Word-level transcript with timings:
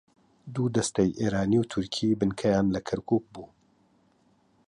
دوو 0.53 0.65
دەستەی 0.75 1.17
ئێرانی 1.19 1.59
و 1.61 1.69
تورکی 1.73 2.17
بنکەیان 2.19 2.67
لە 2.75 2.79
کەرکووک 2.87 3.23
بوو 3.33 3.47